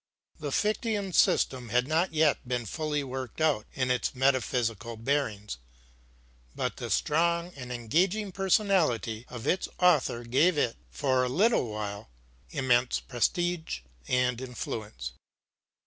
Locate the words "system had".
1.13-1.87